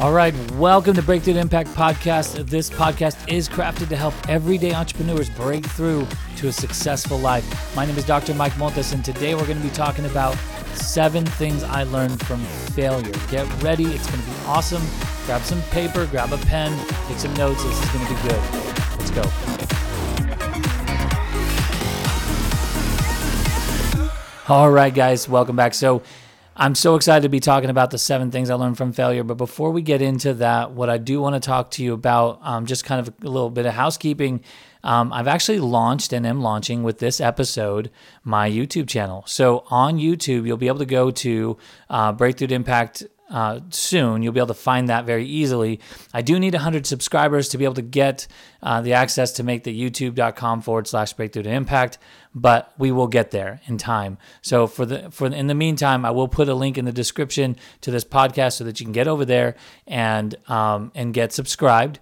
All 0.00 0.12
right, 0.12 0.34
welcome 0.52 0.94
to 0.94 1.02
Breakthrough 1.02 1.36
Impact 1.36 1.70
Podcast. 1.70 2.48
This 2.50 2.68
podcast 2.68 3.16
is 3.32 3.48
crafted 3.48 3.88
to 3.90 3.96
help 3.96 4.12
everyday 4.28 4.74
entrepreneurs 4.74 5.30
break 5.30 5.64
through 5.64 6.08
to 6.38 6.48
a 6.48 6.52
successful 6.52 7.16
life. 7.16 7.76
My 7.76 7.86
name 7.86 7.96
is 7.96 8.04
Dr. 8.04 8.34
Mike 8.34 8.58
Montes, 8.58 8.92
and 8.92 9.04
today 9.04 9.36
we're 9.36 9.46
going 9.46 9.56
to 9.56 9.62
be 9.62 9.70
talking 9.70 10.04
about 10.06 10.34
seven 10.74 11.24
things 11.24 11.62
I 11.62 11.84
learned 11.84 12.20
from 12.26 12.40
failure. 12.74 13.12
Get 13.30 13.46
ready, 13.62 13.84
it's 13.84 14.10
going 14.10 14.20
to 14.20 14.26
be 14.28 14.36
awesome. 14.46 14.82
Grab 15.26 15.42
some 15.42 15.62
paper, 15.70 16.06
grab 16.06 16.32
a 16.32 16.38
pen, 16.38 16.76
take 17.06 17.18
some 17.18 17.32
notes. 17.34 17.62
This 17.62 17.80
is 17.80 17.90
going 17.92 18.04
to 18.04 18.14
be 18.14 18.20
good. 18.28 18.42
Let's 18.98 19.10
go. 19.12 19.22
All 24.52 24.70
right, 24.72 24.92
guys, 24.92 25.28
welcome 25.28 25.54
back. 25.54 25.72
So, 25.72 26.02
I'm 26.56 26.76
so 26.76 26.94
excited 26.94 27.22
to 27.22 27.28
be 27.28 27.40
talking 27.40 27.68
about 27.68 27.90
the 27.90 27.98
seven 27.98 28.30
things 28.30 28.48
I 28.48 28.54
learned 28.54 28.76
from 28.76 28.92
failure. 28.92 29.24
But 29.24 29.36
before 29.36 29.72
we 29.72 29.82
get 29.82 30.00
into 30.00 30.34
that, 30.34 30.70
what 30.70 30.88
I 30.88 30.98
do 30.98 31.20
want 31.20 31.34
to 31.34 31.40
talk 31.40 31.72
to 31.72 31.82
you 31.82 31.92
about, 31.92 32.38
um, 32.42 32.66
just 32.66 32.84
kind 32.84 33.00
of 33.00 33.12
a 33.22 33.28
little 33.28 33.50
bit 33.50 33.66
of 33.66 33.74
housekeeping. 33.74 34.40
Um, 34.84 35.12
I've 35.12 35.26
actually 35.26 35.58
launched 35.58 36.12
and 36.12 36.24
am 36.26 36.42
launching 36.42 36.84
with 36.84 36.98
this 36.98 37.20
episode 37.20 37.90
my 38.22 38.48
YouTube 38.48 38.88
channel. 38.88 39.24
So 39.26 39.64
on 39.68 39.98
YouTube, 39.98 40.46
you'll 40.46 40.56
be 40.56 40.68
able 40.68 40.78
to 40.78 40.86
go 40.86 41.10
to 41.10 41.56
uh, 41.90 42.12
Breakthrough 42.12 42.48
to 42.48 42.54
Impact 42.54 43.04
uh, 43.30 43.60
soon. 43.70 44.22
You'll 44.22 44.32
be 44.32 44.40
able 44.40 44.48
to 44.48 44.54
find 44.54 44.88
that 44.88 45.06
very 45.06 45.26
easily. 45.26 45.80
I 46.12 46.22
do 46.22 46.38
need 46.38 46.54
100 46.54 46.86
subscribers 46.86 47.48
to 47.50 47.58
be 47.58 47.64
able 47.64 47.74
to 47.74 47.82
get 47.82 48.26
uh, 48.62 48.80
the 48.80 48.94
access 48.94 49.32
to 49.32 49.42
make 49.42 49.64
the 49.64 49.78
youtube.com 49.78 50.62
forward 50.62 50.86
slash 50.86 51.12
breakthrough 51.12 51.44
to 51.44 51.50
impact, 51.50 51.98
but 52.34 52.72
we 52.78 52.92
will 52.92 53.06
get 53.06 53.30
there 53.30 53.60
in 53.66 53.78
time. 53.78 54.18
So 54.42 54.66
for 54.66 54.86
the 54.86 55.10
for 55.10 55.26
in 55.26 55.46
the 55.46 55.54
meantime, 55.54 56.04
I 56.04 56.10
will 56.10 56.28
put 56.28 56.48
a 56.48 56.54
link 56.54 56.78
in 56.78 56.84
the 56.84 56.92
description 56.92 57.56
to 57.82 57.90
this 57.90 58.04
podcast 58.04 58.54
so 58.54 58.64
that 58.64 58.80
you 58.80 58.86
can 58.86 58.92
get 58.92 59.08
over 59.08 59.24
there 59.24 59.56
and 59.86 60.34
um, 60.48 60.92
and 60.94 61.14
get 61.14 61.32
subscribed. 61.32 62.00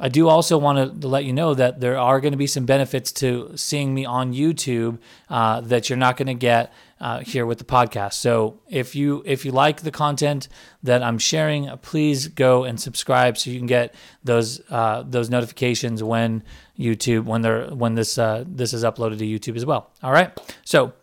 I 0.00 0.08
do 0.08 0.28
also 0.28 0.58
want 0.58 1.00
to 1.00 1.06
let 1.06 1.24
you 1.24 1.32
know 1.32 1.54
that 1.54 1.80
there 1.80 1.98
are 1.98 2.20
going 2.20 2.32
to 2.32 2.38
be 2.38 2.46
some 2.46 2.64
benefits 2.64 3.12
to 3.12 3.52
seeing 3.56 3.94
me 3.94 4.04
on 4.04 4.32
YouTube 4.32 4.98
uh, 5.28 5.60
that 5.60 5.88
you're 5.88 5.98
not 5.98 6.16
going 6.16 6.26
to 6.26 6.34
get 6.34 6.72
uh, 7.02 7.18
here 7.18 7.44
with 7.44 7.58
the 7.58 7.64
podcast. 7.64 8.14
So 8.14 8.60
if 8.70 8.94
you 8.94 9.22
if 9.26 9.44
you 9.44 9.50
like 9.50 9.82
the 9.82 9.90
content 9.90 10.48
that 10.84 11.02
I'm 11.02 11.18
sharing, 11.18 11.68
please 11.78 12.28
go 12.28 12.62
and 12.62 12.80
subscribe 12.80 13.36
so 13.36 13.50
you 13.50 13.58
can 13.58 13.66
get 13.66 13.94
those 14.22 14.62
uh, 14.70 15.02
those 15.04 15.28
notifications 15.28 16.02
when 16.02 16.44
YouTube 16.78 17.24
when 17.24 17.42
they're 17.42 17.66
when 17.66 17.96
this 17.96 18.16
uh, 18.18 18.44
this 18.46 18.72
is 18.72 18.84
uploaded 18.84 19.18
to 19.18 19.26
YouTube 19.26 19.56
as 19.56 19.66
well. 19.66 19.90
All 20.02 20.12
right, 20.12 20.30
so. 20.64 20.94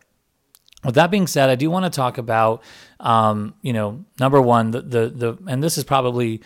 With 0.86 0.95
that 0.95 1.11
being 1.11 1.28
said, 1.28 1.50
I 1.50 1.56
do 1.56 1.69
want 1.69 1.83
to 1.83 1.89
talk 1.89 2.17
about, 2.17 2.63
um, 3.02 3.53
you 3.61 3.73
know, 3.73 4.06
number 4.17 4.41
one, 4.41 4.72
the, 4.72 4.81
the 4.81 5.09
the 5.09 5.38
and 5.45 5.61
this 5.61 5.78
is 5.78 5.84
probably 5.84 6.39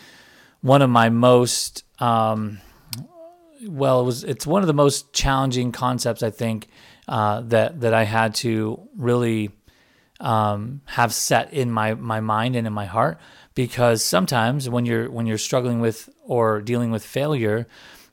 one 0.62 0.82
of 0.82 0.90
my 0.90 1.10
most 1.10 1.84
um, 2.00 2.60
well, 3.68 4.02
it 4.02 4.06
was 4.06 4.24
it's 4.24 4.48
one 4.48 4.64
of 4.64 4.68
the 4.68 4.74
most 4.74 5.14
challenging 5.14 5.72
concepts 5.72 6.24
I 6.24 6.32
think 6.32 6.68
uh, 7.08 7.42
that 7.42 7.82
that 7.82 7.94
I 7.94 8.04
had 8.04 8.36
to 8.36 8.88
really 8.96 9.52
um, 10.20 10.82
have 10.86 11.14
set 11.14 11.54
in 11.54 11.72
my 11.72 11.94
my 11.96 12.20
mind 12.20 12.56
and 12.56 12.66
in 12.66 12.74
my 12.74 12.86
heart 12.86 13.20
because 13.56 14.04
sometimes 14.04 14.70
when 14.70 14.86
you're 14.86 15.10
when 15.10 15.26
you're 15.26 15.38
struggling 15.38 15.80
with 15.80 16.10
or 16.24 16.62
dealing 16.62 16.92
with 16.92 17.06
failure, 17.06 17.68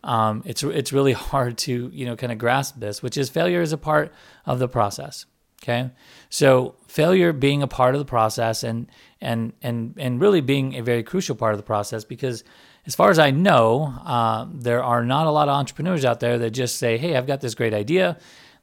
um, 0.04 0.42
it's 0.44 0.62
it's 0.62 0.92
really 0.92 1.12
hard 1.30 1.58
to 1.58 1.90
you 1.92 2.06
know 2.06 2.16
kind 2.16 2.32
of 2.32 2.38
grasp 2.38 2.78
this, 2.78 3.02
which 3.02 3.16
is 3.16 3.30
failure 3.30 3.62
is 3.62 3.72
a 3.72 3.78
part 3.78 4.12
of 4.46 4.58
the 4.58 4.68
process. 4.68 5.26
Okay, 5.62 5.90
so 6.30 6.74
failure 6.88 7.34
being 7.34 7.62
a 7.62 7.68
part 7.68 7.94
of 7.94 7.98
the 7.98 8.06
process 8.06 8.64
and 8.64 8.88
and 9.20 9.52
and 9.62 9.94
and 9.98 10.20
really 10.20 10.40
being 10.40 10.74
a 10.76 10.82
very 10.82 11.02
crucial 11.02 11.36
part 11.36 11.52
of 11.52 11.58
the 11.58 11.64
process 11.64 12.04
because 12.04 12.44
as 12.86 12.94
far 12.94 13.10
as 13.10 13.18
I 13.18 13.30
know, 13.30 13.94
uh, 14.04 14.46
there 14.50 14.82
are 14.82 15.04
not 15.04 15.26
a 15.26 15.30
lot 15.30 15.48
of 15.48 15.54
entrepreneurs 15.54 16.04
out 16.04 16.20
there 16.20 16.38
that 16.38 16.50
just 16.50 16.76
say, 16.76 16.96
"Hey, 16.96 17.14
I've 17.14 17.26
got 17.26 17.42
this 17.42 17.54
great 17.54 17.74
idea." 17.74 18.18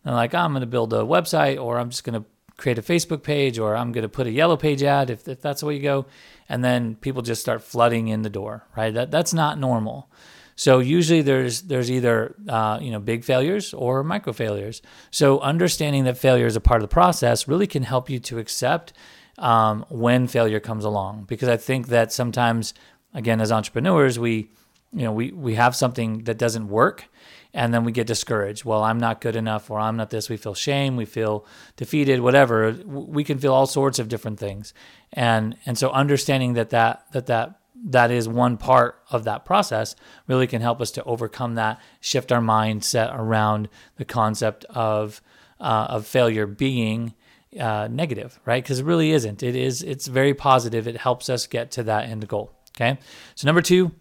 And 0.07 0.15
like, 0.15 0.33
oh, 0.33 0.37
I'm 0.37 0.53
going 0.53 0.61
to 0.61 0.67
build 0.67 0.93
a 0.93 1.01
website, 1.01 1.61
or 1.61 1.77
I'm 1.77 1.89
just 1.89 2.05
going 2.05 2.23
to 2.23 2.25
create 2.55 2.77
a 2.77 2.81
Facebook 2.81 3.23
page, 3.23 3.59
or 3.59 3.75
I'm 3.75 3.91
going 3.91 4.03
to 4.03 4.09
put 4.09 4.25
a 4.25 4.31
yellow 4.31 4.55
page 4.55 4.81
ad 4.81 5.09
if, 5.09 5.27
if 5.27 5.41
that's 5.41 5.59
the 5.59 5.67
way 5.67 5.75
you 5.75 5.81
go, 5.81 6.05
and 6.47 6.63
then 6.63 6.95
people 6.95 7.21
just 7.21 7.41
start 7.41 7.61
flooding 7.61 8.07
in 8.07 8.21
the 8.21 8.29
door, 8.29 8.63
right? 8.77 8.93
That 8.93 9.11
that's 9.11 9.33
not 9.33 9.59
normal. 9.59 10.09
So 10.55 10.79
usually 10.79 11.21
there's 11.23 11.63
there's 11.63 11.91
either 11.91 12.33
uh, 12.47 12.79
you 12.81 12.89
know 12.89 13.01
big 13.01 13.25
failures 13.25 13.73
or 13.73 14.01
micro 14.01 14.31
failures. 14.31 14.81
So 15.11 15.41
understanding 15.41 16.05
that 16.05 16.17
failure 16.17 16.45
is 16.45 16.55
a 16.55 16.61
part 16.61 16.81
of 16.81 16.89
the 16.89 16.93
process 16.93 17.45
really 17.49 17.67
can 17.67 17.83
help 17.83 18.09
you 18.09 18.19
to 18.19 18.39
accept 18.39 18.93
um, 19.37 19.85
when 19.89 20.27
failure 20.27 20.61
comes 20.61 20.85
along, 20.85 21.25
because 21.27 21.49
I 21.49 21.57
think 21.57 21.87
that 21.87 22.13
sometimes 22.13 22.73
again 23.13 23.41
as 23.41 23.51
entrepreneurs 23.51 24.17
we 24.17 24.49
you 24.93 25.03
know 25.03 25.11
we 25.11 25.31
we 25.33 25.55
have 25.55 25.75
something 25.75 26.23
that 26.23 26.37
doesn't 26.37 26.69
work 26.69 27.09
and 27.53 27.73
then 27.73 27.83
we 27.83 27.91
get 27.91 28.07
discouraged. 28.07 28.65
Well 28.65 28.83
i'm 28.83 28.99
not 28.99 29.21
good 29.21 29.35
enough 29.35 29.69
or 29.69 29.79
i'm 29.79 29.97
not 29.97 30.09
this. 30.09 30.29
We 30.29 30.37
feel 30.37 30.53
shame 30.53 30.95
we 30.95 31.05
feel 31.05 31.45
defeated 31.75 32.21
whatever. 32.21 32.71
We 32.85 33.23
can 33.23 33.37
feel 33.39 33.53
all 33.53 33.67
sorts 33.67 33.99
of 33.99 34.09
different 34.09 34.39
things. 34.39 34.73
And 35.13 35.57
and 35.65 35.77
so 35.77 35.89
understanding 35.91 36.53
that 36.53 36.69
that 36.71 37.05
that 37.11 37.27
that 37.27 37.59
that 37.85 38.11
is 38.11 38.27
one 38.27 38.57
part 38.57 39.03
of 39.11 39.23
that 39.25 39.45
process 39.45 39.95
really 40.27 40.47
can 40.47 40.61
help 40.61 40.81
us 40.81 40.91
to 40.91 41.03
overcome 41.03 41.55
that 41.55 41.79
shift 41.99 42.31
our 42.31 42.41
mindset 42.41 43.15
around 43.17 43.69
the 43.97 44.05
concept 44.05 44.65
of 44.65 45.21
uh, 45.59 45.87
of 45.89 46.05
failure 46.05 46.45
being 46.47 47.13
uh, 47.59 47.87
negative 47.89 48.39
right? 48.45 48.63
Because 48.63 48.79
it 48.79 48.85
really 48.85 49.11
isn't. 49.11 49.41
It 49.43 49.55
is 49.55 49.81
it's 49.83 50.07
very 50.07 50.33
positive. 50.33 50.87
It 50.87 50.97
helps 50.97 51.29
us 51.29 51.47
get 51.47 51.71
to 51.71 51.83
that 51.83 52.09
end 52.09 52.27
goal 52.27 52.53
Okay. 52.79 52.99
So, 53.35 53.47
number 53.47 53.61
two, 53.61 53.91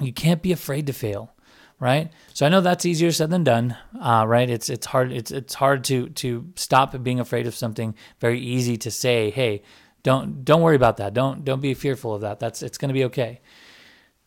you 0.00 0.12
can't 0.12 0.42
be 0.42 0.52
afraid 0.52 0.86
to 0.86 0.92
fail 0.92 1.32
right? 1.78 2.10
So 2.32 2.46
I 2.46 2.48
know 2.48 2.60
that's 2.60 2.86
easier 2.86 3.12
said 3.12 3.30
than 3.30 3.44
done, 3.44 3.76
uh, 4.00 4.24
right? 4.26 4.48
It's 4.48 4.70
it's 4.70 4.86
hard 4.86 5.12
it's 5.12 5.30
it's 5.30 5.54
hard 5.54 5.84
to 5.84 6.08
to 6.10 6.52
stop 6.56 7.02
being 7.02 7.20
afraid 7.20 7.46
of 7.46 7.54
something. 7.54 7.94
Very 8.20 8.40
easy 8.40 8.76
to 8.78 8.90
say, 8.90 9.30
hey, 9.30 9.62
don't 10.02 10.44
don't 10.44 10.62
worry 10.62 10.76
about 10.76 10.96
that. 10.98 11.14
Don't 11.14 11.44
don't 11.44 11.60
be 11.60 11.74
fearful 11.74 12.14
of 12.14 12.20
that. 12.22 12.40
That's 12.40 12.62
it's 12.62 12.78
going 12.78 12.88
to 12.88 12.94
be 12.94 13.04
okay. 13.04 13.40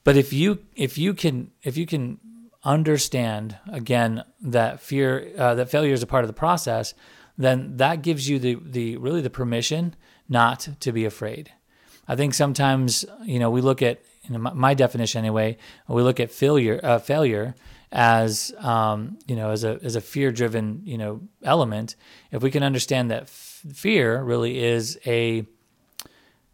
But 0.04 0.18
if 0.18 0.34
you 0.34 0.60
if 0.76 0.98
you 0.98 1.14
can 1.14 1.52
if 1.64 1.78
you 1.78 1.86
can 1.86 2.20
understand 2.64 3.58
again 3.72 4.24
that 4.42 4.82
fear 4.82 5.32
uh, 5.38 5.56
that 5.56 5.70
failure 5.70 5.94
is 5.94 6.04
a 6.04 6.08
part 6.08 6.24
of 6.24 6.28
the 6.28 6.34
process, 6.34 6.94
then 7.38 7.78
that 7.78 8.02
gives 8.02 8.30
you 8.30 8.40
the 8.40 8.58
the 8.62 8.98
really 8.98 9.22
the 9.22 9.30
permission 9.30 9.96
not 10.28 10.68
to 10.80 10.92
be 10.92 11.06
afraid. 11.06 11.52
I 12.08 12.16
think 12.16 12.34
sometimes 12.34 13.06
you 13.24 13.40
know 13.40 13.50
we 13.50 13.62
look 13.62 13.82
at 13.82 14.02
my, 14.30 14.54
my, 14.54 14.74
definition 14.74 15.20
anyway. 15.20 15.58
We 15.88 16.02
look 16.02 16.20
at 16.20 16.32
failure 16.32 16.80
uh, 16.84 17.00
failure 17.00 17.56
as 17.92 18.54
um, 18.60 19.18
you 19.28 19.36
know 19.36 19.50
as 19.52 19.64
a 19.64 19.80
as 19.84 19.96
a 19.96 20.02
fear 20.02 20.32
driven 20.32 20.82
you 20.86 20.98
know 20.98 21.22
element. 21.44 21.96
If 22.32 22.44
we 22.44 22.52
can 22.52 22.64
understand 22.64 23.12
that 23.12 23.24
f- 23.24 23.64
fear 23.74 24.22
really 24.22 24.64
is 24.64 25.00
a 25.06 25.46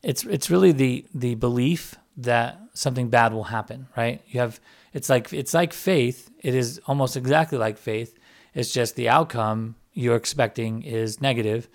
it's 0.04 0.24
it's 0.24 0.50
really 0.50 0.72
the 0.72 1.06
the 1.14 1.36
belief 1.36 1.96
that 2.18 2.60
something 2.74 3.10
bad 3.10 3.34
will 3.34 3.46
happen. 3.46 3.88
Right? 3.98 4.22
You 4.28 4.40
have 4.40 4.60
it's 4.94 5.10
like 5.10 5.34
it's 5.34 5.54
like 5.54 5.74
faith. 5.74 6.30
It 6.40 6.56
is 6.56 6.80
almost 6.88 7.18
exactly 7.18 7.58
like 7.58 7.78
faith. 7.78 8.18
It's 8.54 8.72
just 8.72 8.96
the 8.96 9.10
outcome 9.10 9.76
you're 9.94 10.16
expecting 10.16 10.84
is 10.84 11.22
negative 11.22 11.68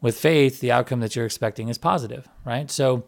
with 0.00 0.18
faith, 0.18 0.60
the 0.60 0.72
outcome 0.72 1.00
that 1.00 1.16
you're 1.16 1.26
expecting 1.26 1.68
is 1.68 1.78
positive, 1.78 2.28
right? 2.44 2.70
So, 2.70 3.04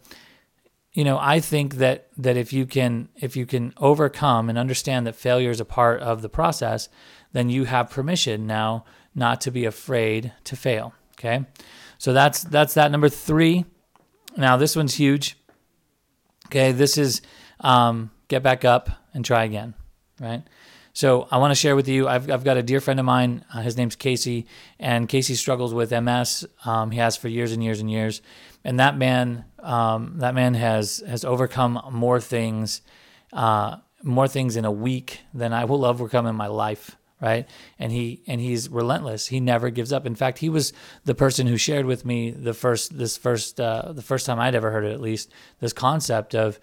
you 0.98 1.04
know, 1.04 1.16
I 1.16 1.38
think 1.38 1.76
that 1.76 2.08
that 2.16 2.36
if 2.36 2.52
you 2.52 2.66
can 2.66 3.08
if 3.14 3.36
you 3.36 3.46
can 3.46 3.72
overcome 3.76 4.48
and 4.48 4.58
understand 4.58 5.06
that 5.06 5.14
failure 5.14 5.52
is 5.52 5.60
a 5.60 5.64
part 5.64 6.00
of 6.00 6.22
the 6.22 6.28
process, 6.28 6.88
then 7.32 7.48
you 7.48 7.66
have 7.66 7.88
permission 7.88 8.48
now 8.48 8.84
not 9.14 9.40
to 9.42 9.52
be 9.52 9.64
afraid 9.64 10.32
to 10.42 10.56
fail. 10.56 10.92
Okay, 11.12 11.46
so 11.98 12.12
that's 12.12 12.42
that's 12.42 12.74
that 12.74 12.90
number 12.90 13.08
three. 13.08 13.64
Now 14.36 14.56
this 14.56 14.74
one's 14.74 14.94
huge. 14.94 15.38
Okay, 16.46 16.72
this 16.72 16.98
is 16.98 17.22
um, 17.60 18.10
get 18.26 18.42
back 18.42 18.64
up 18.64 18.90
and 19.14 19.24
try 19.24 19.44
again, 19.44 19.74
right? 20.18 20.42
So 20.94 21.28
I 21.30 21.38
want 21.38 21.52
to 21.52 21.54
share 21.54 21.76
with 21.76 21.86
you. 21.86 22.08
I've, 22.08 22.28
I've 22.28 22.42
got 22.42 22.56
a 22.56 22.62
dear 22.64 22.80
friend 22.80 22.98
of 22.98 23.06
mine. 23.06 23.44
Uh, 23.54 23.60
his 23.60 23.76
name's 23.76 23.94
Casey, 23.94 24.48
and 24.80 25.08
Casey 25.08 25.36
struggles 25.36 25.72
with 25.72 25.92
MS. 25.92 26.44
Um, 26.64 26.90
he 26.90 26.98
has 26.98 27.16
for 27.16 27.28
years 27.28 27.52
and 27.52 27.62
years 27.62 27.78
and 27.78 27.88
years. 27.88 28.20
And 28.64 28.80
that 28.80 28.96
man, 28.96 29.44
um, 29.60 30.14
that 30.18 30.34
man 30.34 30.54
has 30.54 31.02
has 31.06 31.24
overcome 31.24 31.80
more 31.90 32.20
things, 32.20 32.82
uh, 33.32 33.76
more 34.02 34.28
things 34.28 34.56
in 34.56 34.64
a 34.64 34.72
week 34.72 35.20
than 35.32 35.52
I 35.52 35.64
will 35.64 35.84
overcome 35.84 36.26
in 36.26 36.36
my 36.36 36.48
life. 36.48 36.96
Right, 37.20 37.48
and 37.80 37.90
he 37.90 38.22
and 38.28 38.40
he's 38.40 38.68
relentless. 38.68 39.26
He 39.26 39.40
never 39.40 39.70
gives 39.70 39.92
up. 39.92 40.06
In 40.06 40.14
fact, 40.14 40.38
he 40.38 40.48
was 40.48 40.72
the 41.04 41.16
person 41.16 41.48
who 41.48 41.56
shared 41.56 41.84
with 41.84 42.04
me 42.04 42.30
the 42.30 42.54
first 42.54 42.96
this 42.96 43.16
first 43.16 43.60
uh, 43.60 43.90
the 43.90 44.02
first 44.02 44.24
time 44.24 44.38
I'd 44.38 44.54
ever 44.54 44.70
heard 44.70 44.84
it, 44.84 44.92
at 44.92 45.00
least 45.00 45.28
this 45.58 45.72
concept 45.72 46.36
of 46.36 46.60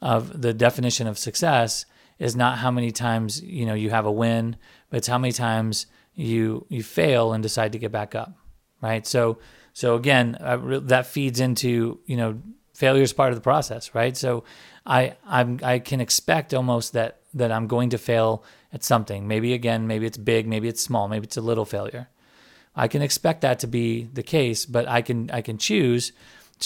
of 0.00 0.40
the 0.40 0.54
definition 0.54 1.06
of 1.06 1.18
success 1.18 1.84
is 2.18 2.34
not 2.34 2.58
how 2.58 2.70
many 2.70 2.90
times 2.90 3.42
you 3.42 3.66
know 3.66 3.74
you 3.74 3.90
have 3.90 4.06
a 4.06 4.12
win, 4.12 4.56
but 4.88 4.96
it's 4.96 5.08
how 5.08 5.18
many 5.18 5.32
times 5.32 5.86
you 6.14 6.66
you 6.68 6.82
fail 6.82 7.32
and 7.32 7.42
decide 7.42 7.72
to 7.72 7.78
get 7.78 7.92
back 7.92 8.14
up, 8.14 8.32
right? 8.80 9.06
So 9.06 9.38
so 9.78 9.94
again, 9.94 10.36
uh, 10.40 10.80
that 10.86 11.06
feeds 11.06 11.38
into 11.38 12.00
you 12.04 12.16
know 12.16 12.42
failure 12.74 13.04
is 13.04 13.12
part 13.12 13.30
of 13.30 13.36
the 13.36 13.42
process, 13.42 13.94
right? 13.94 14.16
So 14.16 14.42
I 14.84 15.14
I'm 15.24 15.60
I 15.62 15.78
can 15.78 16.00
expect 16.00 16.52
almost 16.52 16.94
that 16.94 17.20
that 17.34 17.52
I'm 17.52 17.68
going 17.68 17.90
to 17.90 17.98
fail 17.98 18.42
at 18.72 18.82
something. 18.82 19.28
Maybe 19.28 19.54
again, 19.54 19.86
maybe 19.86 20.04
it's 20.04 20.18
big, 20.18 20.48
maybe 20.48 20.66
it's 20.66 20.82
small, 20.82 21.06
maybe 21.06 21.26
it's 21.26 21.36
a 21.36 21.40
little 21.40 21.64
failure. 21.64 22.08
I 22.74 22.88
can 22.88 23.02
expect 23.02 23.42
that 23.42 23.60
to 23.60 23.68
be 23.68 24.08
the 24.12 24.24
case, 24.24 24.66
but 24.66 24.88
I 24.88 25.00
can 25.00 25.30
I 25.30 25.42
can 25.42 25.58
choose 25.58 26.10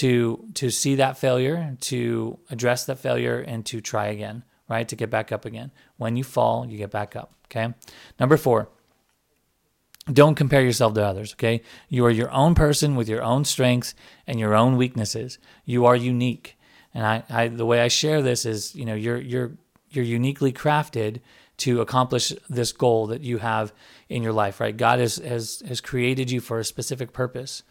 to 0.00 0.48
to 0.54 0.70
see 0.70 0.94
that 0.94 1.18
failure, 1.18 1.76
to 1.92 2.38
address 2.48 2.86
that 2.86 2.98
failure 2.98 3.40
and 3.40 3.66
to 3.66 3.82
try 3.82 4.06
again, 4.06 4.42
right? 4.70 4.88
To 4.88 4.96
get 4.96 5.10
back 5.10 5.30
up 5.32 5.44
again. 5.44 5.70
When 5.98 6.16
you 6.16 6.24
fall, 6.24 6.66
you 6.66 6.78
get 6.78 6.90
back 6.90 7.14
up, 7.14 7.34
okay? 7.44 7.74
Number 8.18 8.38
4, 8.38 8.70
don't 10.10 10.34
compare 10.34 10.62
yourself 10.62 10.94
to 10.94 11.04
others, 11.04 11.32
okay? 11.34 11.62
You 11.88 12.04
are 12.06 12.10
your 12.10 12.30
own 12.32 12.54
person 12.54 12.96
with 12.96 13.08
your 13.08 13.22
own 13.22 13.44
strengths 13.44 13.94
and 14.26 14.40
your 14.40 14.54
own 14.54 14.76
weaknesses. 14.76 15.38
You 15.64 15.86
are 15.86 15.94
unique. 15.94 16.56
And 16.94 17.06
I, 17.06 17.22
I 17.30 17.48
the 17.48 17.66
way 17.66 17.80
I 17.80 17.88
share 17.88 18.20
this 18.20 18.44
is, 18.44 18.74
you 18.74 18.84
know, 18.84 18.94
you're 18.94 19.20
you're 19.20 19.52
you're 19.90 20.04
uniquely 20.04 20.52
crafted 20.52 21.20
to 21.58 21.80
accomplish 21.80 22.32
this 22.48 22.72
goal 22.72 23.06
that 23.08 23.22
you 23.22 23.38
have 23.38 23.72
in 24.08 24.22
your 24.22 24.32
life, 24.32 24.58
right? 24.58 24.76
God 24.76 24.98
has 24.98 25.16
has 25.16 25.62
has 25.66 25.80
created 25.80 26.30
you 26.30 26.40
for 26.40 26.58
a 26.58 26.64
specific 26.64 27.12
purpose. 27.12 27.62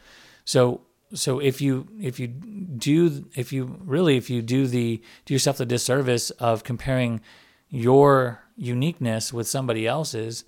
So 0.45 0.81
so 1.13 1.39
if 1.39 1.59
you 1.59 1.87
if 1.99 2.19
you 2.19 2.27
do 2.27 3.25
if 3.35 3.51
you 3.51 3.77
really 3.83 4.15
if 4.15 4.29
you 4.29 4.41
do 4.41 4.67
the 4.67 5.01
do 5.25 5.33
yourself 5.33 5.57
the 5.57 5.65
disservice 5.65 6.29
of 6.31 6.63
comparing 6.63 7.19
your 7.69 8.41
uniqueness 8.55 9.33
with 9.33 9.47
somebody 9.47 9.85
else's, 9.85 10.45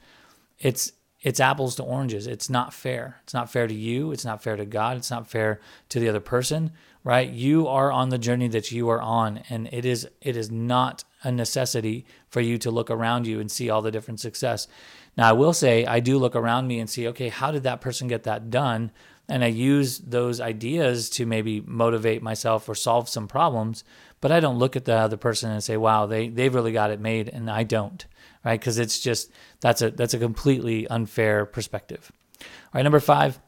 it's 0.60 0.94
it's 1.24 1.40
apples 1.40 1.76
to 1.76 1.84
oranges. 1.84 2.28
It's 2.28 2.50
not 2.50 2.74
fair. 2.74 3.22
It's 3.24 3.34
not 3.34 3.50
fair 3.50 3.66
to 3.66 3.74
you. 3.74 4.12
It's 4.12 4.26
not 4.26 4.44
fair 4.44 4.58
to 4.58 4.66
God. 4.66 4.98
It's 4.98 5.10
not 5.10 5.28
fair 5.28 5.62
to 5.90 6.00
the 6.00 6.10
other 6.10 6.20
person, 6.20 6.72
right? 7.04 7.30
You 7.30 7.68
are 7.68 7.92
on 7.92 8.10
the 8.10 8.18
journey 8.18 8.50
that 8.50 8.72
you 8.72 8.90
are 8.90 9.02
on, 9.02 9.42
and 9.50 9.70
it 9.72 9.86
is 9.86 10.08
it 10.22 10.36
is 10.36 10.52
not 10.52 11.06
a 11.24 11.32
necessity 11.32 12.06
for 12.30 12.42
you 12.42 12.58
to 12.58 12.70
look 12.70 12.92
around 12.92 13.26
you 13.26 13.40
and 13.40 13.50
see 13.50 13.70
all 13.70 13.82
the 13.82 13.92
different 13.92 14.20
success. 14.20 14.68
Now, 15.16 15.30
I 15.30 15.34
will 15.34 15.54
say 15.54 15.86
I 15.86 16.02
do 16.02 16.18
look 16.18 16.36
around 16.36 16.68
me 16.68 16.80
and 16.80 16.90
see, 16.90 17.08
okay, 17.08 17.30
how 17.30 17.52
did 17.52 17.64
that 17.64 17.82
person 17.82 18.08
get 18.08 18.24
that 18.24 18.50
done? 18.50 18.92
And 19.30 19.44
I 19.44 19.48
use 19.48 20.00
those 20.00 20.42
ideas 20.42 21.10
to 21.12 21.26
maybe 21.26 21.62
motivate 21.62 22.22
myself 22.22 22.68
or 22.68 22.76
solve 22.76 23.08
some 23.08 23.28
problems. 23.28 23.84
But 24.20 24.32
I 24.32 24.40
don't 24.40 24.60
look 24.60 24.76
at 24.76 24.86
the 24.86 24.96
other 24.96 25.18
person 25.18 25.52
and 25.52 25.64
say, 25.64 25.78
wow, 25.78 26.06
they 26.06 26.28
they've 26.28 26.54
really 26.54 26.72
got 26.72 26.92
it 26.92 27.00
made, 27.00 27.30
and 27.30 27.50
I 27.50 27.64
don't 27.64 28.06
right? 28.44 28.60
Because 28.60 28.78
it's 28.78 29.00
just 29.00 29.32
that's 29.62 29.82
a 29.82 29.92
that's 29.92 30.14
a 30.14 30.20
completely 30.20 30.88
unfair 30.88 31.46
perspective. 31.46 32.12
All 32.42 32.48
right, 32.76 32.84
number 32.84 33.00
five. 33.00 33.40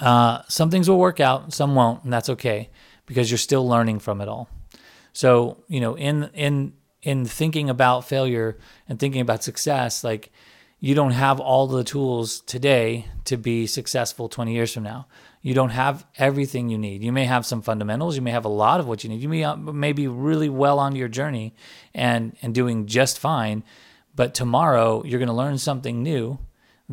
Uh, 0.00 0.42
some 0.48 0.70
things 0.70 0.88
will 0.88 0.98
work 0.98 1.20
out, 1.20 1.52
some 1.52 1.74
won't, 1.74 2.02
and 2.02 2.12
that's 2.12 2.28
okay 2.30 2.70
because 3.06 3.30
you're 3.30 3.38
still 3.38 3.68
learning 3.68 3.98
from 3.98 4.20
it 4.20 4.28
all. 4.28 4.48
So 5.12 5.62
you 5.68 5.80
know, 5.80 5.94
in 5.94 6.30
in 6.34 6.74
in 7.02 7.24
thinking 7.24 7.68
about 7.70 8.04
failure 8.08 8.58
and 8.88 8.98
thinking 8.98 9.20
about 9.20 9.44
success, 9.44 10.02
like 10.02 10.32
you 10.82 10.96
don't 10.96 11.12
have 11.12 11.38
all 11.38 11.68
the 11.68 11.84
tools 11.84 12.40
today 12.40 13.06
to 13.24 13.36
be 13.36 13.68
successful 13.68 14.28
20 14.28 14.52
years 14.52 14.74
from 14.74 14.82
now. 14.82 15.06
You 15.40 15.54
don't 15.54 15.70
have 15.70 16.04
everything 16.18 16.70
you 16.70 16.76
need. 16.76 17.04
You 17.04 17.12
may 17.12 17.24
have 17.24 17.46
some 17.46 17.62
fundamentals. 17.62 18.16
You 18.16 18.22
may 18.22 18.32
have 18.32 18.44
a 18.44 18.48
lot 18.48 18.80
of 18.80 18.88
what 18.88 19.04
you 19.04 19.10
need. 19.10 19.22
You 19.22 19.28
may, 19.28 19.44
uh, 19.44 19.54
may 19.54 19.92
be 19.92 20.08
really 20.08 20.48
well 20.48 20.80
on 20.80 20.96
your 20.96 21.06
journey 21.06 21.54
and, 21.94 22.36
and 22.42 22.52
doing 22.52 22.86
just 22.86 23.20
fine. 23.20 23.62
But 24.16 24.34
tomorrow, 24.34 25.04
you're 25.04 25.20
going 25.20 25.28
to 25.28 25.32
learn 25.32 25.56
something 25.56 26.02
new 26.02 26.40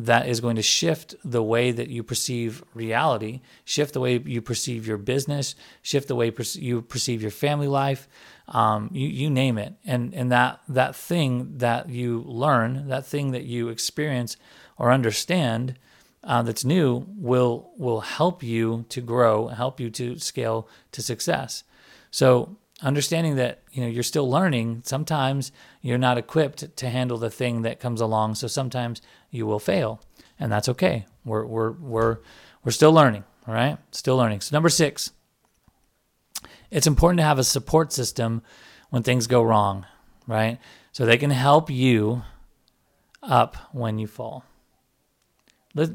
that 0.06 0.28
is 0.28 0.40
going 0.40 0.56
to 0.56 0.62
shift 0.62 1.14
the 1.24 1.42
way 1.42 1.72
that 1.72 1.88
you 1.88 2.02
perceive 2.02 2.62
reality, 2.74 3.40
shift 3.64 3.94
the 3.94 4.00
way 4.00 4.18
you 4.18 4.40
perceive 4.40 4.86
your 4.86 4.96
business, 4.98 5.54
shift 5.82 6.08
the 6.08 6.14
way 6.14 6.32
you 6.54 6.82
perceive 6.82 7.22
your 7.22 7.30
family 7.30 7.68
life, 7.68 8.08
um, 8.48 8.90
you, 8.92 9.08
you 9.08 9.30
name 9.30 9.58
it. 9.58 9.74
And, 9.84 10.14
and 10.14 10.30
that, 10.32 10.60
that 10.68 10.96
thing 10.96 11.58
that 11.58 11.88
you 11.88 12.24
learn, 12.26 12.88
that 12.88 13.06
thing 13.06 13.32
that 13.32 13.44
you 13.44 13.68
experience 13.68 14.36
or 14.76 14.92
understand 14.92 15.76
uh, 16.22 16.42
that's 16.42 16.64
new 16.64 17.06
will, 17.16 17.70
will 17.76 18.00
help 18.00 18.42
you 18.42 18.84
to 18.90 19.00
grow, 19.00 19.48
help 19.48 19.80
you 19.80 19.90
to 19.90 20.18
scale 20.18 20.68
to 20.92 21.02
success. 21.02 21.64
So 22.10 22.56
understanding 22.82 23.36
that 23.36 23.62
you 23.72 23.82
know 23.82 23.88
you're 23.88 24.02
still 24.02 24.28
learning 24.28 24.82
sometimes 24.84 25.52
you're 25.82 25.98
not 25.98 26.18
equipped 26.18 26.76
to 26.76 26.88
handle 26.88 27.18
the 27.18 27.30
thing 27.30 27.62
that 27.62 27.80
comes 27.80 28.00
along 28.00 28.34
so 28.34 28.46
sometimes 28.46 29.02
you 29.30 29.46
will 29.46 29.58
fail 29.58 30.00
and 30.38 30.50
that's 30.50 30.68
okay. 30.68 31.06
We're 31.24 31.44
we're 31.44 31.72
we're 31.72 32.18
we're 32.64 32.72
still 32.72 32.92
learning 32.92 33.24
all 33.46 33.54
right? 33.54 33.78
Still 33.92 34.16
learning. 34.16 34.40
So 34.40 34.54
number 34.56 34.68
6 34.68 35.10
it's 36.70 36.86
important 36.86 37.18
to 37.18 37.24
have 37.24 37.38
a 37.38 37.44
support 37.44 37.92
system 37.92 38.42
when 38.90 39.02
things 39.02 39.26
go 39.26 39.42
wrong 39.42 39.86
right? 40.30 40.58
So 40.92 41.04
they 41.04 41.18
can 41.18 41.30
help 41.30 41.70
you 41.70 42.22
up 43.22 43.56
when 43.72 43.98
you 43.98 44.06
fall. 44.06 44.44
Let, 45.74 45.90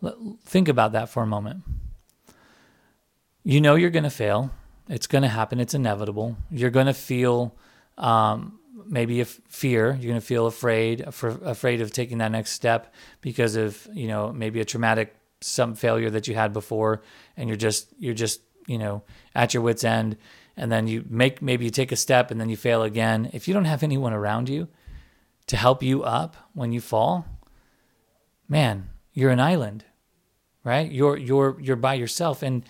let 0.00 0.14
think 0.44 0.68
about 0.68 0.92
that 0.92 1.08
for 1.08 1.22
a 1.22 1.26
moment. 1.26 1.62
You 3.44 3.60
know 3.60 3.74
you're 3.74 3.90
going 3.90 4.04
to 4.04 4.10
fail 4.10 4.52
it's 4.88 5.06
going 5.06 5.22
to 5.22 5.28
happen. 5.28 5.60
It's 5.60 5.74
inevitable. 5.74 6.36
You're 6.50 6.70
going 6.70 6.86
to 6.86 6.94
feel 6.94 7.56
um, 7.98 8.58
maybe 8.86 9.20
a 9.20 9.24
fear. 9.24 9.96
You're 10.00 10.10
going 10.10 10.20
to 10.20 10.26
feel 10.26 10.46
afraid, 10.46 11.00
afraid 11.00 11.80
of 11.80 11.92
taking 11.92 12.18
that 12.18 12.32
next 12.32 12.52
step 12.52 12.92
because 13.20 13.56
of 13.56 13.86
you 13.92 14.08
know 14.08 14.32
maybe 14.32 14.60
a 14.60 14.64
traumatic 14.64 15.14
some 15.40 15.74
failure 15.74 16.10
that 16.10 16.28
you 16.28 16.34
had 16.34 16.52
before, 16.52 17.02
and 17.36 17.48
you're 17.48 17.56
just 17.56 17.88
you're 17.98 18.14
just 18.14 18.40
you 18.66 18.78
know 18.78 19.02
at 19.34 19.54
your 19.54 19.62
wits 19.62 19.84
end, 19.84 20.16
and 20.56 20.70
then 20.70 20.86
you 20.86 21.04
make 21.08 21.42
maybe 21.42 21.64
you 21.64 21.70
take 21.70 21.92
a 21.92 21.96
step 21.96 22.30
and 22.30 22.40
then 22.40 22.48
you 22.48 22.56
fail 22.56 22.82
again. 22.82 23.30
If 23.32 23.48
you 23.48 23.54
don't 23.54 23.64
have 23.64 23.82
anyone 23.82 24.12
around 24.12 24.48
you 24.48 24.68
to 25.46 25.56
help 25.56 25.82
you 25.82 26.02
up 26.02 26.36
when 26.54 26.72
you 26.72 26.80
fall, 26.80 27.26
man, 28.48 28.90
you're 29.12 29.30
an 29.30 29.40
island, 29.40 29.84
right? 30.64 30.90
You're 30.90 31.16
you're 31.16 31.58
you're 31.60 31.76
by 31.76 31.94
yourself 31.94 32.42
and 32.42 32.64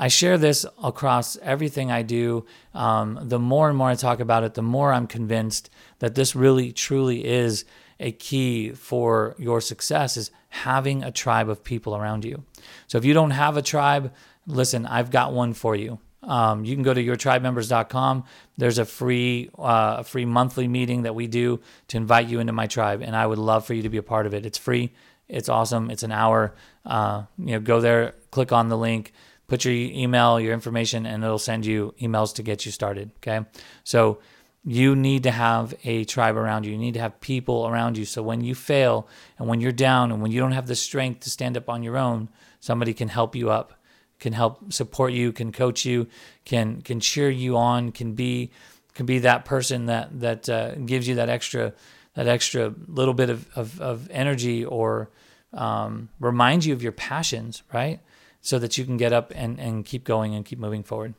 I 0.00 0.06
share 0.06 0.38
this 0.38 0.64
across 0.82 1.36
everything 1.38 1.90
I 1.90 2.02
do. 2.02 2.46
Um, 2.72 3.18
the 3.20 3.40
more 3.40 3.68
and 3.68 3.76
more 3.76 3.88
I 3.88 3.96
talk 3.96 4.20
about 4.20 4.44
it, 4.44 4.54
the 4.54 4.62
more 4.62 4.92
I'm 4.92 5.08
convinced 5.08 5.70
that 5.98 6.14
this 6.14 6.36
really, 6.36 6.70
truly 6.70 7.26
is 7.26 7.64
a 7.98 8.12
key 8.12 8.70
for 8.70 9.34
your 9.38 9.60
success 9.60 10.16
is 10.16 10.30
having 10.50 11.02
a 11.02 11.10
tribe 11.10 11.48
of 11.48 11.64
people 11.64 11.96
around 11.96 12.24
you. 12.24 12.44
So 12.86 12.96
if 12.96 13.04
you 13.04 13.12
don't 13.12 13.32
have 13.32 13.56
a 13.56 13.62
tribe, 13.62 14.14
listen, 14.46 14.86
I've 14.86 15.10
got 15.10 15.32
one 15.32 15.52
for 15.52 15.74
you. 15.74 15.98
Um, 16.22 16.64
you 16.64 16.76
can 16.76 16.84
go 16.84 16.94
to 16.94 17.02
yourtribemembers.com. 17.02 18.24
There's 18.56 18.78
a 18.78 18.84
free, 18.84 19.50
uh, 19.58 19.96
a 19.98 20.04
free 20.04 20.24
monthly 20.24 20.68
meeting 20.68 21.02
that 21.02 21.16
we 21.16 21.26
do 21.26 21.60
to 21.88 21.96
invite 21.96 22.28
you 22.28 22.38
into 22.38 22.52
my 22.52 22.68
tribe, 22.68 23.02
and 23.02 23.16
I 23.16 23.26
would 23.26 23.38
love 23.38 23.66
for 23.66 23.74
you 23.74 23.82
to 23.82 23.88
be 23.88 23.98
a 23.98 24.02
part 24.04 24.26
of 24.26 24.34
it. 24.34 24.46
It's 24.46 24.58
free. 24.58 24.92
It's 25.26 25.48
awesome. 25.48 25.90
It's 25.90 26.04
an 26.04 26.12
hour. 26.12 26.54
Uh, 26.86 27.24
you 27.36 27.52
know, 27.52 27.60
go 27.60 27.80
there, 27.80 28.14
click 28.30 28.52
on 28.52 28.68
the 28.68 28.78
link 28.78 29.12
put 29.48 29.64
your 29.64 29.74
email, 29.74 30.38
your 30.38 30.52
information, 30.52 31.06
and 31.06 31.24
it'll 31.24 31.38
send 31.38 31.66
you 31.66 31.94
emails 32.00 32.34
to 32.34 32.42
get 32.42 32.64
you 32.64 32.70
started. 32.70 33.10
Okay. 33.16 33.44
So 33.82 34.20
you 34.64 34.94
need 34.94 35.22
to 35.22 35.30
have 35.30 35.74
a 35.84 36.04
tribe 36.04 36.36
around 36.36 36.66
you. 36.66 36.72
You 36.72 36.78
need 36.78 36.94
to 36.94 37.00
have 37.00 37.20
people 37.20 37.66
around 37.66 37.96
you. 37.96 38.04
So 38.04 38.22
when 38.22 38.42
you 38.42 38.54
fail 38.54 39.08
and 39.38 39.48
when 39.48 39.60
you're 39.60 39.72
down 39.72 40.12
and 40.12 40.20
when 40.20 40.30
you 40.30 40.40
don't 40.40 40.52
have 40.52 40.66
the 40.66 40.76
strength 40.76 41.20
to 41.20 41.30
stand 41.30 41.56
up 41.56 41.68
on 41.70 41.82
your 41.82 41.96
own, 41.96 42.28
somebody 42.60 42.92
can 42.92 43.08
help 43.08 43.34
you 43.34 43.50
up, 43.50 43.72
can 44.18 44.34
help 44.34 44.72
support 44.72 45.12
you, 45.12 45.32
can 45.32 45.52
coach 45.52 45.84
you, 45.86 46.06
can 46.44 46.82
can 46.82 47.00
cheer 47.00 47.30
you 47.30 47.56
on, 47.56 47.92
can 47.92 48.12
be 48.14 48.50
can 48.94 49.06
be 49.06 49.20
that 49.20 49.46
person 49.46 49.86
that 49.86 50.20
that 50.20 50.48
uh, 50.48 50.74
gives 50.74 51.08
you 51.08 51.14
that 51.14 51.30
extra 51.30 51.72
that 52.14 52.26
extra 52.26 52.74
little 52.88 53.14
bit 53.14 53.30
of 53.30 53.48
of, 53.56 53.80
of 53.80 54.10
energy 54.10 54.64
or 54.64 55.08
um, 55.54 56.10
reminds 56.20 56.66
you 56.66 56.74
of 56.74 56.82
your 56.82 56.92
passions, 56.92 57.62
right? 57.72 58.00
So 58.40 58.58
that 58.58 58.78
you 58.78 58.84
can 58.84 58.96
get 58.96 59.12
up 59.12 59.32
and, 59.34 59.58
and 59.58 59.84
keep 59.84 60.04
going 60.04 60.34
and 60.34 60.44
keep 60.44 60.58
moving 60.58 60.82
forward. 60.82 61.14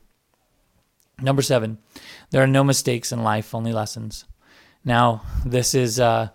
Number 1.22 1.42
seven, 1.42 1.80
there 2.32 2.42
are 2.42 2.48
no 2.48 2.64
mistakes 2.64 3.12
in 3.12 3.24
life, 3.24 3.54
only 3.54 3.74
lessons. 3.74 4.26
Now, 4.86 5.22
this 5.46 5.74
is, 5.74 6.00
uh, 6.00 6.30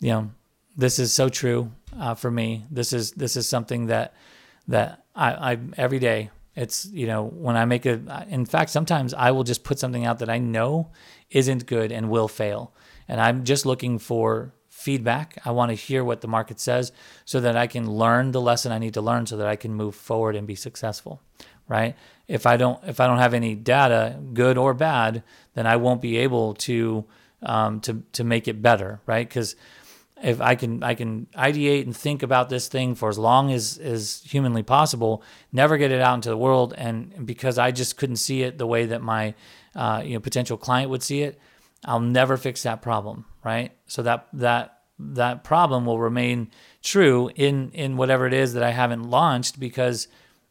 you 0.00 0.10
know, 0.10 0.30
this 0.76 0.98
is 0.98 1.12
so 1.12 1.28
true 1.28 1.70
uh, 1.98 2.14
for 2.14 2.30
me. 2.30 2.64
This 2.70 2.92
is 2.92 3.12
this 3.12 3.36
is 3.36 3.48
something 3.48 3.86
that 3.86 4.14
that 4.68 5.04
I, 5.14 5.52
I 5.52 5.58
every 5.76 5.98
day. 5.98 6.30
It's 6.56 6.86
you 6.86 7.06
know 7.06 7.24
when 7.24 7.56
I 7.56 7.64
make 7.64 7.86
a. 7.86 8.26
In 8.28 8.44
fact, 8.44 8.70
sometimes 8.70 9.14
I 9.14 9.30
will 9.30 9.44
just 9.44 9.64
put 9.64 9.78
something 9.78 10.04
out 10.04 10.18
that 10.20 10.30
I 10.30 10.38
know 10.38 10.90
isn't 11.30 11.66
good 11.66 11.92
and 11.92 12.10
will 12.10 12.28
fail, 12.28 12.72
and 13.08 13.20
I'm 13.20 13.44
just 13.44 13.66
looking 13.66 13.98
for 13.98 14.52
feedback. 14.74 15.38
I 15.44 15.52
want 15.52 15.70
to 15.70 15.74
hear 15.74 16.02
what 16.02 16.20
the 16.20 16.26
market 16.28 16.58
says 16.58 16.92
so 17.24 17.40
that 17.40 17.56
I 17.56 17.68
can 17.68 17.88
learn 17.88 18.32
the 18.32 18.40
lesson 18.40 18.72
I 18.72 18.78
need 18.78 18.94
to 18.94 19.00
learn 19.00 19.24
so 19.24 19.36
that 19.36 19.46
I 19.46 19.54
can 19.54 19.72
move 19.72 19.94
forward 19.94 20.34
and 20.34 20.48
be 20.48 20.56
successful, 20.56 21.22
right? 21.68 21.94
If 22.26 22.44
I 22.44 22.56
don't 22.56 22.82
if 22.84 22.98
I 22.98 23.06
don't 23.06 23.18
have 23.18 23.34
any 23.34 23.54
data, 23.54 24.18
good 24.34 24.58
or 24.58 24.74
bad, 24.74 25.22
then 25.54 25.66
I 25.66 25.76
won't 25.76 26.02
be 26.02 26.18
able 26.18 26.54
to 26.54 27.04
um, 27.44 27.80
to 27.80 28.02
to 28.12 28.24
make 28.24 28.48
it 28.48 28.60
better, 28.60 29.00
right? 29.06 29.26
Because 29.26 29.54
if 30.22 30.40
I 30.40 30.56
can 30.56 30.82
I 30.82 30.94
can 30.94 31.28
ideate 31.36 31.84
and 31.84 31.96
think 31.96 32.22
about 32.22 32.48
this 32.48 32.66
thing 32.66 32.96
for 32.96 33.08
as 33.08 33.18
long 33.18 33.52
as 33.52 33.78
is 33.78 34.22
humanly 34.26 34.64
possible, 34.64 35.22
never 35.52 35.78
get 35.78 35.92
it 35.92 36.00
out 36.00 36.14
into 36.14 36.30
the 36.30 36.36
world, 36.36 36.74
and 36.76 37.24
because 37.24 37.58
I 37.58 37.70
just 37.70 37.96
couldn't 37.96 38.16
see 38.16 38.42
it 38.42 38.58
the 38.58 38.66
way 38.66 38.86
that 38.86 39.02
my 39.02 39.34
uh, 39.76 40.02
you 40.04 40.14
know 40.14 40.20
potential 40.20 40.56
client 40.56 40.90
would 40.90 41.02
see 41.02 41.22
it, 41.22 41.38
I'll 41.84 42.00
never 42.00 42.36
fix 42.36 42.62
that 42.62 42.82
problem, 42.82 43.26
right? 43.44 43.72
So 43.86 44.02
that 44.02 44.28
that 44.32 44.78
that 44.98 45.44
problem 45.44 45.86
will 45.86 45.98
remain 45.98 46.50
true 46.82 47.30
in 47.34 47.70
in 47.72 47.96
whatever 47.96 48.26
it 48.26 48.32
is 48.32 48.54
that 48.54 48.62
I 48.62 48.70
haven't 48.70 49.10
launched 49.10 49.58
because 49.58 50.08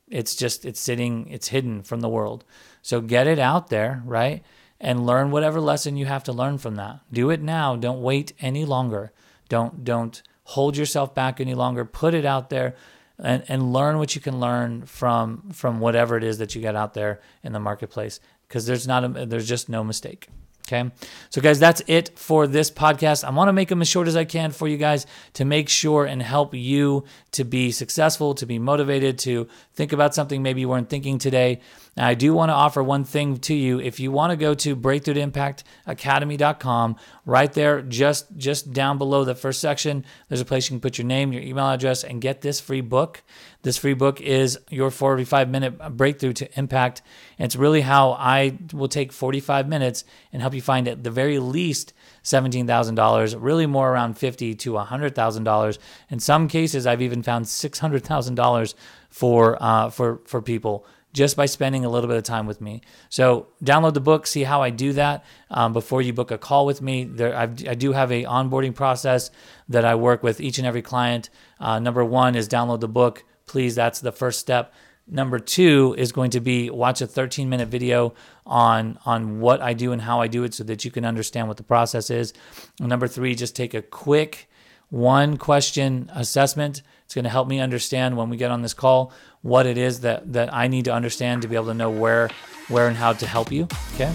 it's 0.07 0.35
just 0.35 0.65
it's 0.65 0.79
sitting 0.79 1.27
it's 1.29 1.47
hidden 1.47 1.83
from 1.83 2.01
the 2.01 2.09
world. 2.09 2.43
So 2.81 3.01
get 3.01 3.27
it 3.27 3.39
out 3.39 3.69
there, 3.69 4.01
right? 4.05 4.43
And 4.79 5.05
learn 5.05 5.31
whatever 5.31 5.61
lesson 5.61 5.95
you 5.95 6.05
have 6.05 6.25
to 6.25 6.33
learn 6.33 6.57
from 6.57 6.75
that. 6.75 6.99
Do 7.11 7.29
it 7.29 7.41
now. 7.41 7.75
Don't 7.75 8.01
wait 8.01 8.33
any 8.39 8.65
longer. 8.65 9.11
Don't 9.47 9.83
don't 9.83 10.21
hold 10.43 10.75
yourself 10.75 11.15
back 11.15 11.39
any 11.39 11.53
longer. 11.53 11.85
Put 11.85 12.13
it 12.13 12.25
out 12.25 12.49
there 12.49 12.75
and, 13.17 13.43
and 13.47 13.71
learn 13.71 13.97
what 13.97 14.15
you 14.15 14.21
can 14.21 14.39
learn 14.39 14.85
from 14.85 15.51
from 15.51 15.79
whatever 15.79 16.17
it 16.17 16.23
is 16.23 16.37
that 16.39 16.53
you 16.53 16.61
get 16.61 16.75
out 16.75 16.93
there 16.93 17.21
in 17.43 17.53
the 17.53 17.59
marketplace. 17.59 18.19
Because 18.47 18.65
there's 18.65 18.87
not 18.87 19.03
a, 19.03 19.25
there's 19.25 19.47
just 19.47 19.69
no 19.69 19.83
mistake. 19.83 20.27
Okay. 20.74 20.89
So, 21.30 21.39
guys, 21.39 21.60
that's 21.60 21.84
it 21.88 22.18
for 22.18 22.48
this 22.48 22.72
podcast. 22.72 23.24
I 23.24 23.30
want 23.30 23.50
to 23.50 23.53
make 23.53 23.70
them 23.70 23.82
as 23.82 23.88
short 23.88 24.08
as 24.08 24.15
I 24.15 24.25
can 24.25 24.50
for 24.51 24.68
you 24.68 24.77
guys 24.77 25.06
to 25.34 25.46
make 25.46 25.70
sure 25.70 26.06
and 26.06 26.20
help 26.22 26.56
you 26.56 27.06
to 27.34 27.44
be 27.44 27.72
successful, 27.72 28.34
to 28.36 28.46
be 28.48 28.58
motivated, 28.58 29.20
to 29.20 29.48
think 29.74 29.94
about 29.94 30.15
something 30.15 30.42
maybe 30.42 30.62
you 30.62 30.70
weren't 30.70 30.89
thinking 30.89 31.20
today. 31.20 31.62
Now, 31.96 32.08
I 32.08 32.15
do 32.15 32.34
want 32.34 32.50
to 32.50 32.53
offer 32.53 32.82
one 32.82 33.03
thing 33.03 33.38
to 33.38 33.53
you. 33.53 33.80
If 33.80 34.00
you 34.00 34.12
want 34.12 34.32
to 34.32 34.36
go 34.36 34.56
to 34.56 34.75
breakthrough-to-impact-academy.com, 34.75 36.96
right 37.25 37.53
there, 37.53 37.82
just 37.84 38.36
just 38.36 38.74
down 38.74 38.98
below 38.98 39.24
the 39.24 39.36
first 39.36 39.62
section, 39.62 40.03
there's 40.27 40.42
a 40.42 40.46
place 40.46 40.65
you 40.65 40.72
can 40.74 40.82
put 40.82 40.98
your 40.98 41.06
name, 41.06 41.32
your 41.32 41.44
email 41.44 41.70
address, 41.70 42.03
and 42.03 42.20
get 42.20 42.42
this 42.42 42.60
free 42.60 42.82
book. 42.82 43.22
This 43.63 43.77
free 43.77 43.93
book 43.93 44.20
is 44.22 44.60
your 44.70 44.91
45 44.91 45.50
minute 45.50 45.98
breakthrough 45.98 46.34
to 46.34 46.60
impact. 46.60 47.01
And 47.39 47.46
it's 47.46 47.55
really 47.55 47.82
how 47.82 48.12
I 48.12 48.58
will 48.74 48.89
take 48.89 49.12
45 49.12 49.67
minutes 49.67 50.03
and 50.32 50.41
help 50.41 50.53
you 50.53 50.62
find 50.62 50.88
at 50.88 51.03
the 51.03 51.10
very 51.10 51.39
least 51.39 51.93
$17,000, 52.24 53.36
really 53.39 53.65
more 53.65 53.91
around 53.91 54.17
50 54.17 54.53
to 54.55 54.74
$100,000. 54.74 55.77
In 56.10 56.20
some 56.20 56.48
cases, 56.48 56.86
I've 56.86 57.01
even 57.01 57.24
found 57.24 57.46
$600,000 57.46 58.74
for 59.10 59.62
uh, 59.62 59.89
for 59.89 60.22
for 60.25 60.41
people 60.41 60.86
just 61.13 61.38
by 61.38 61.46
spending 61.46 61.86
a 61.86 61.89
little 61.89 62.08
bit 62.08 62.17
of 62.17 62.24
time 62.24 62.48
with 62.48 62.60
me. 62.60 62.82
So 63.10 63.48
download 63.63 63.93
the 63.93 64.01
book, 64.01 64.25
see 64.25 64.43
how 64.43 64.63
I 64.63 64.72
do 64.72 64.93
that 64.93 65.24
um, 65.51 65.72
before 65.72 66.01
you 66.01 66.12
book 66.12 66.32
a 66.32 66.39
call 66.39 66.65
with 66.65 66.82
me. 66.82 67.03
There, 67.03 67.36
i 67.36 67.46
do 67.46 67.91
have 67.93 68.12
a 68.12 68.24
onboarding 68.24 68.74
process 68.74 69.29
that 69.70 69.86
I 69.86 69.93
work 69.93 70.24
with 70.24 70.41
each 70.41 70.58
and 70.58 70.65
every 70.65 70.82
client. 70.82 71.29
Uh, 71.60 71.77
number 71.77 72.03
one 72.03 72.36
is 72.36 72.50
download 72.50 72.79
the 72.79 72.88
book. 72.88 73.24
Please, 73.45 73.75
that's 73.75 74.00
the 74.00 74.12
first 74.12 74.39
step. 74.39 74.73
Number 75.05 75.38
two 75.38 75.95
is 75.97 76.13
going 76.13 76.31
to 76.31 76.39
be 76.39 76.69
watch 76.69 77.01
a 77.01 77.07
13 77.07 77.50
minute 77.50 77.67
video 77.67 78.13
on 78.45 78.97
on 79.05 79.41
what 79.41 79.62
I 79.62 79.73
do 79.73 79.91
and 79.91 80.01
how 80.01 80.21
I 80.21 80.27
do 80.27 80.43
it, 80.43 80.53
so 80.53 80.63
that 80.63 80.85
you 80.85 80.91
can 80.91 81.03
understand 81.03 81.50
what 81.50 81.57
the 81.57 81.63
process 81.63 82.09
is. 82.09 82.33
Number 82.79 83.07
three, 83.07 83.35
just 83.35 83.55
take 83.55 83.73
a 83.73 83.81
quick 83.81 84.50
one 84.89 85.38
question 85.38 86.09
assessment. 86.13 86.83
It's 87.03 87.13
going 87.13 87.23
to 87.23 87.29
help 87.29 87.47
me 87.47 87.59
understand 87.59 88.15
when 88.15 88.29
we 88.29 88.38
get 88.38 88.50
on 88.50 88.62
this 88.62 88.73
call 88.73 89.12
what 89.41 89.65
it 89.65 89.77
is 89.77 90.01
that 90.01 90.31
that 90.31 90.53
I 90.53 90.67
need 90.67 90.85
to 90.85 90.93
understand 90.93 91.41
to 91.41 91.50
be 91.50 91.55
able 91.55 91.65
to 91.67 91.73
know 91.73 91.89
where 91.89 92.29
where 92.69 92.88
and 92.88 92.95
how 92.95 93.12
to 93.13 93.27
help 93.27 93.51
you. 93.51 93.67
Okay. 93.95 94.13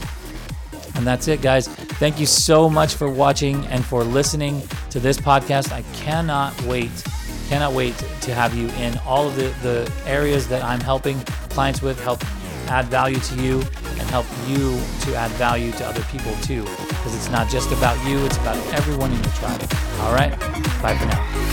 And 0.94 1.06
that's 1.06 1.28
it, 1.28 1.42
guys. 1.42 1.68
Thank 1.68 2.18
you 2.18 2.26
so 2.26 2.68
much 2.68 2.94
for 2.94 3.08
watching 3.08 3.64
and 3.66 3.84
for 3.84 4.02
listening 4.02 4.62
to 4.90 4.98
this 4.98 5.16
podcast. 5.16 5.70
I 5.70 5.82
cannot 5.94 6.60
wait, 6.62 6.90
cannot 7.48 7.72
wait 7.72 7.96
to 8.20 8.34
have 8.34 8.54
you 8.54 8.68
in 8.70 8.98
all 9.06 9.26
of 9.26 9.34
the, 9.36 9.48
the 9.62 9.90
areas 10.06 10.46
that 10.48 10.62
I'm 10.62 10.80
helping 10.80 11.18
clients 11.48 11.80
with, 11.80 11.98
help 12.00 12.22
add 12.68 12.86
value 12.86 13.18
to 13.18 13.34
you 13.36 13.60
and 13.98 14.02
help 14.10 14.26
you 14.46 14.78
to 15.00 15.14
add 15.14 15.30
value 15.32 15.72
to 15.72 15.86
other 15.86 16.02
people 16.04 16.34
too. 16.42 16.62
Because 16.88 17.14
it's 17.16 17.30
not 17.30 17.48
just 17.48 17.72
about 17.72 17.96
you, 18.06 18.18
it's 18.26 18.36
about 18.36 18.58
everyone 18.74 19.12
in 19.12 19.22
your 19.22 19.32
tribe. 19.32 19.62
All 20.00 20.12
right? 20.12 20.38
Bye 20.82 20.96
for 20.96 21.06
now. 21.06 21.47